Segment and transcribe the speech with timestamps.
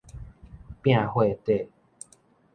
[0.81, 1.69] 摒貨底